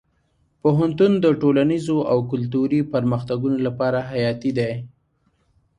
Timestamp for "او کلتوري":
2.11-2.81